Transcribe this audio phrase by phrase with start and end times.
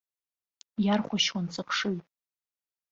[0.83, 1.97] Иархәашьуан сыхшыҩ.